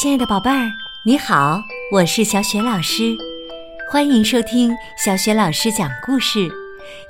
[0.00, 0.72] 亲爱的宝贝儿，
[1.04, 1.62] 你好，
[1.92, 3.14] 我是小雪老师，
[3.90, 6.50] 欢迎收听小雪老师讲故事，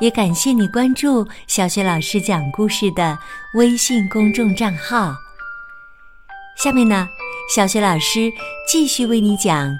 [0.00, 3.16] 也感谢你关注小雪老师讲故事的
[3.54, 5.14] 微信公众账号。
[6.56, 7.08] 下面呢，
[7.54, 8.28] 小雪老师
[8.66, 9.72] 继续为你讲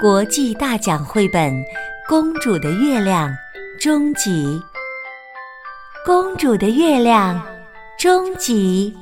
[0.00, 1.54] 国际大奖绘本
[2.08, 3.30] 《公主的月亮》
[3.80, 4.60] 终极。
[6.04, 7.40] 公主的月亮
[7.96, 8.92] 终极。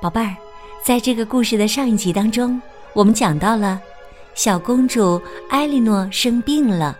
[0.00, 0.34] 宝贝儿，
[0.82, 2.60] 在这个故事的上一集当中，
[2.94, 3.78] 我们讲到了
[4.34, 6.96] 小公主艾莉诺生病了。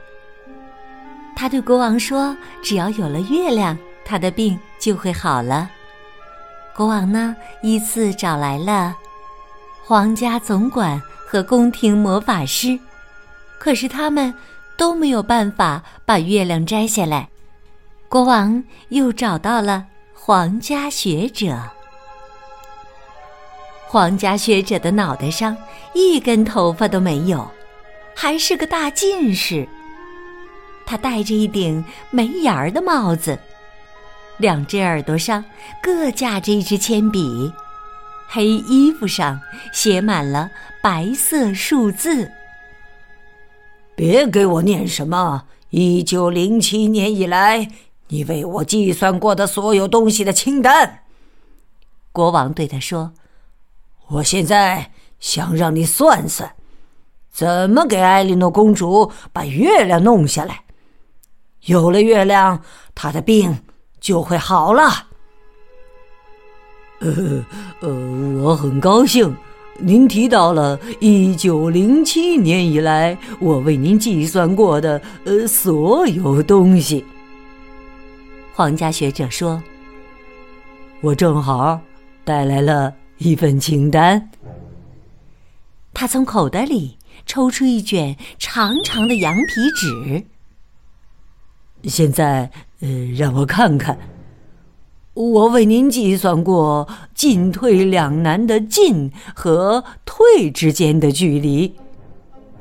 [1.35, 5.71] 她对国王说：“只要有了月亮，她的病就会好了。”
[6.77, 8.95] 国王呢，依次找来了
[9.83, 12.79] 皇家总管和宫廷魔法师，
[13.59, 14.33] 可是他们
[14.77, 17.31] 都没有办法把月亮摘下来。
[18.11, 21.59] 国王又找到了皇家学者。
[23.93, 25.57] 皇家学者的脑袋上
[25.95, 27.51] 一根头发都没有，
[28.15, 29.67] 还是个大近视。
[30.87, 33.37] 他戴着一顶没檐儿的帽子，
[34.37, 35.45] 两只耳朵上
[35.83, 37.53] 各架着一支铅笔，
[38.29, 39.41] 黑衣服上
[39.73, 40.49] 写满了
[40.81, 42.31] 白色数字。
[43.97, 47.69] 别给我念什么一九零七年以来
[48.07, 51.01] 你为我计算过的所有东西的清单。
[52.13, 53.11] 国王对他说。
[54.11, 56.51] 我现在想让你算算，
[57.31, 60.65] 怎么给艾莉诺公主把月亮弄下来。
[61.67, 62.61] 有了月亮，
[62.95, 63.57] 她的病
[64.01, 65.07] 就会好了。
[67.01, 67.45] 呃
[67.81, 67.89] 呃，
[68.43, 69.35] 我很高兴，
[69.79, 77.05] 您提到了一九零七年以来我为您计算过的呃所有东西。
[78.53, 79.63] 皇家学者说
[81.01, 81.81] ：“我正好
[82.25, 84.31] 带来了。”一份清单。
[85.93, 90.25] 他从口袋里抽出一卷长长的羊皮纸。
[91.85, 93.99] 现在，呃，让我看看。
[95.13, 101.75] 我为您计算过进退两难的“进”和“退”之间的距离，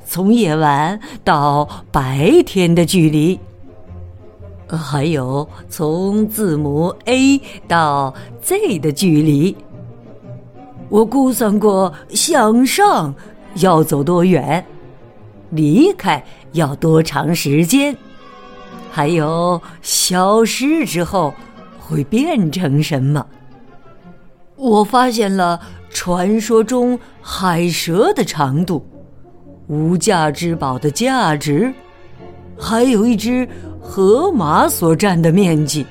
[0.04, 3.38] 从夜晚到白天的距离，
[4.66, 9.56] 还有从字母 A 到 Z 的距离。
[10.90, 13.14] 我估算过向上
[13.54, 14.62] 要走多远，
[15.50, 17.96] 离开要多长时间，
[18.90, 21.32] 还有消失之后
[21.78, 23.24] 会变成什么。
[24.56, 25.58] 我发现了
[25.90, 28.84] 传说中海蛇的长度，
[29.68, 31.72] 无价之宝的价值，
[32.58, 33.48] 还有一只
[33.80, 35.86] 河马所占的面积。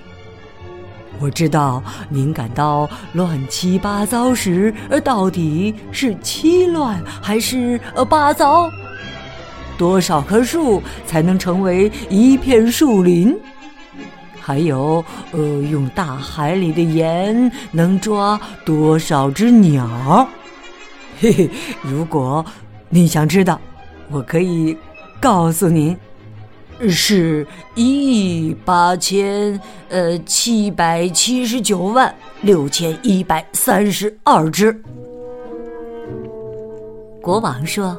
[1.20, 8.70] 我知道您感到乱七八糟时，到底是七乱还是呃八糟？
[9.78, 13.38] 多少棵树才能成为一片树林？
[14.40, 20.28] 还有，呃，用大海里的盐能抓多少只鸟？
[21.20, 21.50] 嘿嘿，
[21.84, 22.44] 如果
[22.90, 23.60] 您想知道，
[24.10, 24.76] 我可以
[25.20, 25.96] 告诉您。
[26.88, 27.46] 是
[27.76, 29.60] 一亿八千
[29.90, 34.72] 呃七百七十九万六千一百三十二只。
[37.22, 37.98] 国王说：“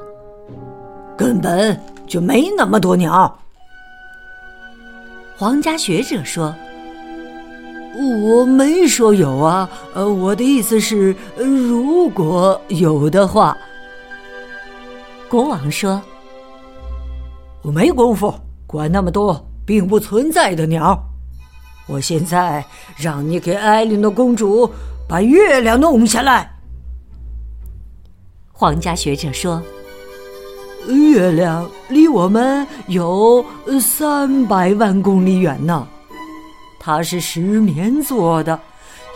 [1.18, 3.38] 根本就没那么多鸟。”
[5.36, 6.54] 皇家学者说
[8.24, 13.56] ：“我没说有啊，呃，我的意思是，如果有的话。”
[15.28, 16.00] 国王说
[17.62, 18.34] ：“我没工夫。”
[18.70, 20.96] 管那么多并不存在的鸟！
[21.88, 22.64] 我现在
[22.96, 24.70] 让你给艾琳的公主
[25.08, 26.48] 把月亮弄下来。
[28.52, 29.60] 皇家学者说
[30.86, 33.44] ：“月亮离我们有
[33.80, 35.84] 三百万公里远呢，
[36.78, 38.56] 它是石棉做的，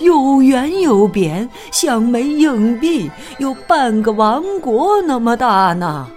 [0.00, 3.08] 又圆又扁，像枚硬币，
[3.38, 6.08] 有半个王国那么大呢。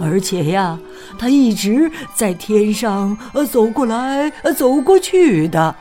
[0.00, 0.76] 而且呀。”
[1.18, 5.74] 他一直在天上呃走过来呃走过去的，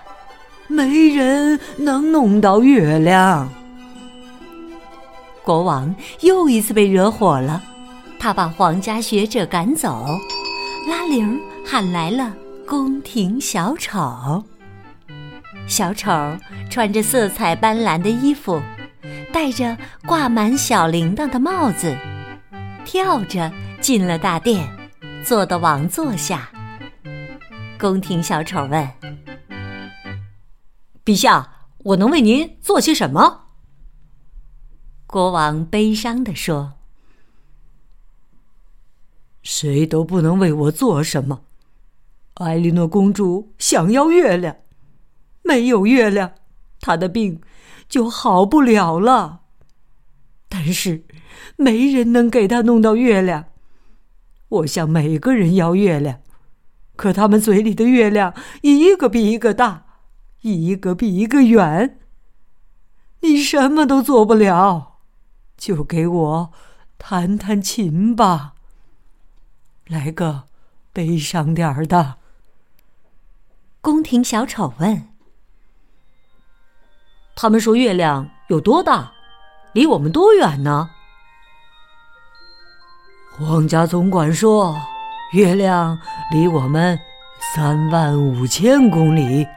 [0.67, 3.49] 没人能弄到月亮。
[5.43, 7.63] 国王又一次被惹火了，
[8.19, 10.05] 他把皇家学者赶走，
[10.87, 12.33] 拉铃喊来了
[12.67, 14.43] 宫廷小丑。
[15.67, 16.11] 小丑
[16.69, 18.61] 穿着色彩斑斓的衣服，
[19.31, 21.95] 戴着挂满小铃铛的帽子，
[22.85, 23.51] 跳着
[23.81, 24.67] 进了大殿。
[25.23, 26.49] 坐到王座下，
[27.77, 28.89] 宫廷小丑问
[31.05, 33.45] ：“陛下，我能为您做些什么？”
[35.05, 36.73] 国王悲伤地说
[39.43, 41.41] ：“谁都不能为我做什么。
[42.35, 44.55] 艾莉诺公主想要月亮，
[45.43, 46.31] 没有月亮，
[46.79, 47.41] 她的病
[47.87, 49.41] 就好不了了。
[50.47, 51.05] 但是，
[51.55, 53.45] 没人能给她弄到月亮。
[54.49, 56.21] 我向每个人要月亮，
[56.95, 59.85] 可他们嘴里的月亮一个比一个大，
[60.41, 61.99] 一个比一个远。
[63.21, 64.97] 你什么都做不了。”
[65.59, 66.53] 就给我
[66.97, 68.53] 弹弹琴吧，
[69.87, 70.43] 来个
[70.93, 72.15] 悲伤点儿的。
[73.81, 75.09] 宫廷小丑问
[77.35, 79.11] ：“他们说月亮有多大？
[79.73, 80.91] 离我们多远呢？”
[83.39, 84.75] 皇家总管说
[85.31, 85.97] ：“月亮
[86.31, 86.99] 离我们
[87.55, 89.47] 三万五千公里，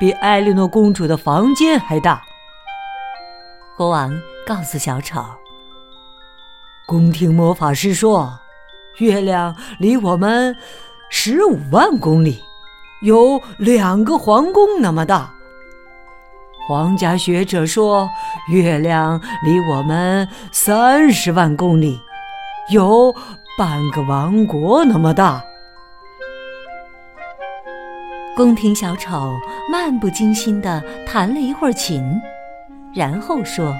[0.00, 2.22] 比艾莉诺公主的房间还大。”
[3.76, 4.12] 国王。
[4.44, 5.22] 告诉小丑，
[6.84, 8.40] 宫廷魔法师说，
[8.98, 10.56] 月亮离我们
[11.10, 12.42] 十五万公里，
[13.02, 15.32] 有两个皇宫那么大。
[16.66, 18.08] 皇家学者说，
[18.50, 22.00] 月亮离我们三十万公里，
[22.72, 23.14] 有
[23.58, 25.44] 半个王国那么大。
[28.34, 29.34] 宫廷小丑
[29.70, 32.02] 漫不经心的弹了一会儿琴，
[32.94, 33.74] 然后说。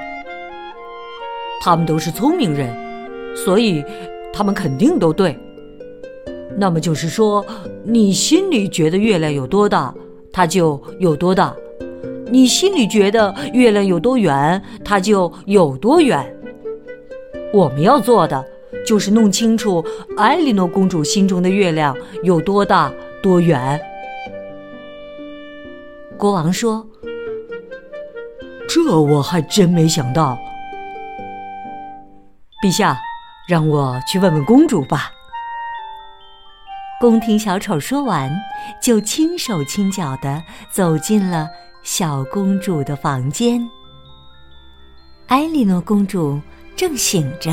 [1.62, 2.68] 他们都是聪明人，
[3.34, 3.82] 所以
[4.32, 5.38] 他们肯定都对。
[6.58, 7.44] 那么就是说，
[7.84, 9.94] 你心里觉得月亮有多大，
[10.32, 11.54] 它就有多大；
[12.30, 16.36] 你心里觉得月亮有多远，它就有多远。
[17.54, 18.44] 我们要做的
[18.86, 19.84] 就是弄清楚
[20.16, 22.92] 艾莉诺公主心中的月亮有多大、
[23.22, 23.80] 多远。
[26.16, 26.86] 国王说
[28.68, 30.38] ：“这我还真没想到。”
[32.62, 32.96] 陛下，
[33.48, 35.10] 让我去问问公主吧。
[37.00, 38.30] 宫廷小丑说完，
[38.80, 40.40] 就轻手轻脚的
[40.70, 41.48] 走进了
[41.82, 43.68] 小公主的房间。
[45.26, 46.40] 艾莉诺公主
[46.76, 47.52] 正醒着，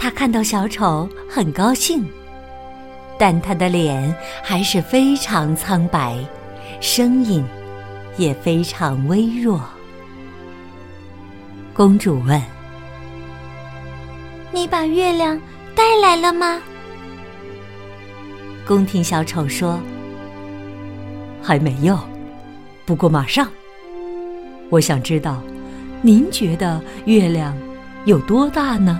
[0.00, 2.02] 她看到小丑很高兴，
[3.18, 6.16] 但他的脸还是非常苍白，
[6.80, 7.44] 声音
[8.16, 9.60] 也非常微弱。
[11.74, 12.40] 公主问。
[14.50, 15.38] 你把月亮
[15.74, 16.62] 带来了吗？
[18.66, 19.78] 宫廷小丑说
[21.42, 21.98] ：“还没有，
[22.86, 23.46] 不过马上。
[24.70, 25.42] 我想知道，
[26.00, 27.54] 您觉得月亮
[28.06, 28.98] 有多大呢？”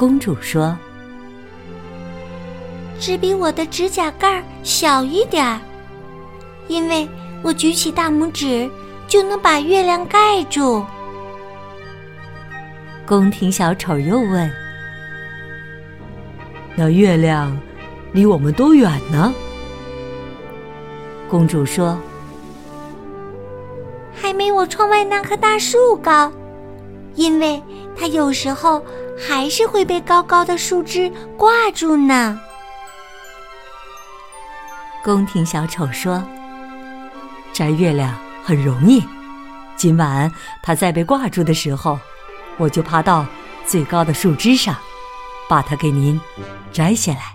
[0.00, 0.74] 公主说
[2.98, 5.60] ：“只比我的指甲盖小一点儿，
[6.68, 7.06] 因为
[7.42, 8.66] 我举起大拇指
[9.06, 10.82] 就能把月亮盖住。”
[13.04, 14.50] 宫廷小丑又问
[16.74, 17.54] ：“那月亮
[18.12, 19.34] 离我们多远呢？”
[21.28, 21.98] 公主说
[24.16, 26.32] ：“还没我窗外那棵大树高，
[27.16, 27.62] 因为
[27.94, 28.82] 它有时候
[29.28, 32.40] 还是会被高高的树枝挂住呢。”
[35.04, 36.22] 宫廷小丑说
[37.52, 38.14] ：“摘月亮
[38.44, 39.02] 很容易，
[39.76, 40.30] 今晚
[40.62, 41.98] 它在被挂住的时候。”
[42.58, 43.24] 我就爬到
[43.64, 44.76] 最高的树枝上，
[45.48, 46.20] 把它给您
[46.70, 47.34] 摘下来。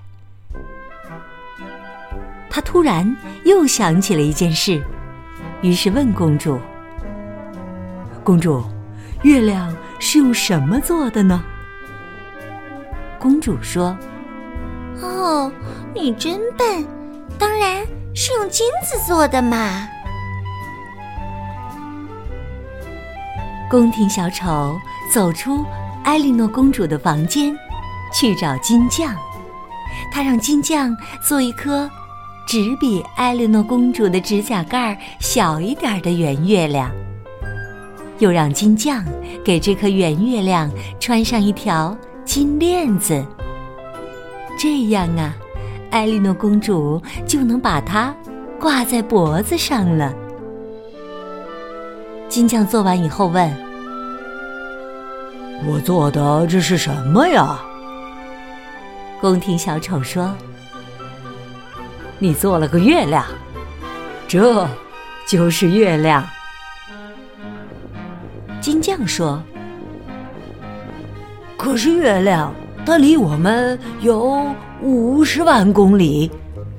[2.47, 4.79] 他突然又想起了一件事，
[5.63, 6.61] 于是问公主
[8.23, 8.63] ：“公主，
[9.23, 11.43] 月亮是用什么做的呢？”
[13.25, 13.97] 公主说
[15.01, 15.51] ：“哦，
[15.95, 16.85] 你真笨，
[17.39, 19.89] 当然是用金子做的嘛。”
[23.67, 24.77] 宫廷小丑
[25.11, 25.65] 走出
[26.03, 27.57] 埃莉诺公主的房间，
[28.13, 29.15] 去找金匠。
[30.11, 31.89] 他让金匠做一颗
[32.47, 36.91] 只比埃莉诺公主的指甲盖小一点的圆月亮，
[38.19, 39.03] 又让金匠
[39.43, 43.23] 给这颗圆月亮穿上一条金链子。
[44.59, 45.33] 这样啊，
[45.91, 48.15] 艾莉诺公主就能把它
[48.59, 50.13] 挂在脖子上了。
[52.27, 53.49] 金匠做完以后问
[55.67, 57.59] ：“我做的这是什么呀？”
[59.21, 60.35] 宫廷小丑说
[62.19, 63.23] ：“你做了个月亮，
[64.27, 64.67] 这
[65.27, 66.25] 就是月亮。”
[68.59, 69.41] 金匠说
[71.65, 72.53] ：“可是月亮
[72.85, 74.45] 它离我们有
[74.83, 76.29] 五十万公里，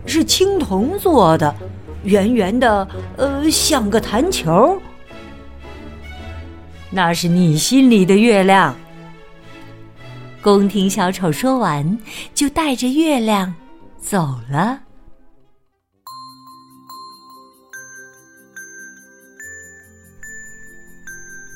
[0.07, 1.53] 是青铜做的，
[2.05, 4.81] 圆圆的，呃，像个弹球。”
[6.89, 8.77] 那是你心里的月亮。
[10.41, 11.99] 宫廷小丑说完，
[12.33, 13.53] 就带着月亮
[13.99, 14.79] 走了。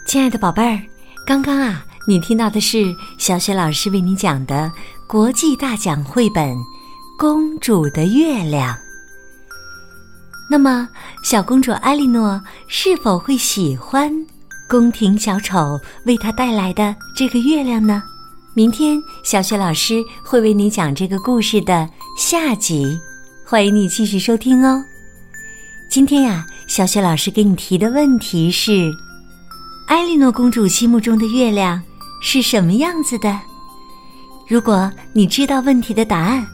[0.05, 0.83] 亲爱的宝贝儿，
[1.25, 4.73] 刚刚啊，你听到的是小雪老师为你讲的
[5.07, 6.57] 国际大奖绘本
[7.19, 8.75] 《公主的月亮》。
[10.49, 10.89] 那么，
[11.23, 14.11] 小公主艾莉诺是否会喜欢
[14.69, 18.03] 宫廷小丑为她带来的这个月亮呢？
[18.55, 22.99] 明天，小雪老师会为你讲这个故事的下集，
[23.45, 24.83] 欢迎你继续收听哦。
[25.89, 28.91] 今天呀，小雪老师给你提的问题是：
[29.87, 31.81] 艾莉诺公主心目中的月亮
[32.21, 33.41] 是什么样子的？
[34.47, 36.47] 如果你知道问题的答案，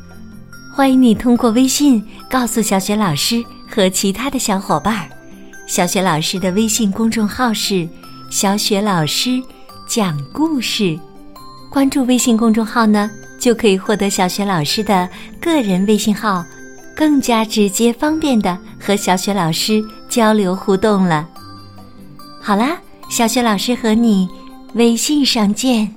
[0.75, 5.09] 欢迎你通过微信告诉小雪老师和其他的小伙伴。
[5.67, 7.89] 小雪老师的微信公众号是
[8.31, 9.43] “小雪老师
[9.89, 10.99] 讲故事”。
[11.73, 15.09] 关注微信公众号呢，就可以获得小雪老师的
[15.41, 16.45] 个人微信号，
[16.95, 21.29] 更加直接方便的和小雪老师交流互动了。
[22.41, 22.79] 好啦，
[23.11, 24.29] 小雪老师和你
[24.77, 25.96] 微信上见。